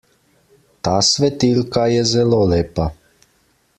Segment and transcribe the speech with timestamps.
[0.87, 2.89] Ta svetilka je zelo lepa.